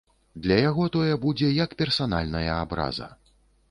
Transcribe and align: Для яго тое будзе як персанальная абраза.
Для 0.45 0.57
яго 0.69 0.87
тое 0.95 1.13
будзе 1.27 1.51
як 1.63 1.79
персанальная 1.85 2.51
абраза. 2.63 3.17